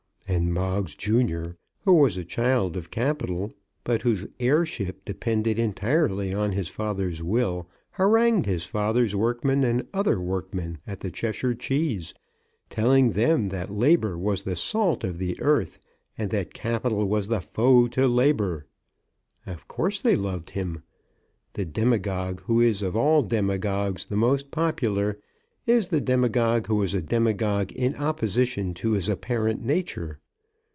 And 0.27 0.53
Moggs 0.53 0.95
junior, 0.95 1.57
who 1.83 1.93
was 1.95 2.15
a 2.15 2.23
child 2.23 2.77
of 2.77 2.89
Capital, 2.89 3.51
but 3.83 4.03
whose 4.03 4.25
heirship 4.39 5.03
depended 5.03 5.59
entirely 5.59 6.33
on 6.33 6.53
his 6.53 6.69
father's 6.69 7.21
will, 7.21 7.67
harangued 7.91 8.45
his 8.45 8.63
father's 8.63 9.13
workmen 9.13 9.65
and 9.65 9.85
other 9.93 10.21
workmen 10.21 10.77
at 10.87 11.01
the 11.01 11.11
Cheshire 11.11 11.53
Cheese, 11.53 12.13
telling 12.69 13.11
them 13.11 13.49
that 13.49 13.69
Labour 13.75 14.17
was 14.17 14.43
the 14.43 14.55
salt 14.55 15.03
of 15.03 15.17
the 15.17 15.37
earth, 15.41 15.79
and 16.17 16.29
that 16.29 16.53
Capital 16.53 17.05
was 17.09 17.27
the 17.27 17.41
foe 17.41 17.89
to 17.89 18.07
Labour! 18.07 18.65
Of 19.45 19.67
course 19.67 19.99
they 19.99 20.15
loved 20.15 20.51
him. 20.51 20.81
The 21.53 21.65
demagogue 21.65 22.39
who 22.43 22.61
is 22.61 22.81
of 22.81 22.95
all 22.95 23.21
demagogues 23.21 24.05
the 24.05 24.15
most 24.15 24.49
popular, 24.49 25.19
is 25.67 25.89
the 25.89 26.01
demagogue 26.01 26.67
who 26.67 26.81
is 26.81 26.93
a 26.95 27.01
demagogue 27.01 27.71
in 27.73 27.95
opposition 27.97 28.73
to 28.73 28.93
his 28.93 29.07
apparent 29.07 29.63
nature. 29.63 30.17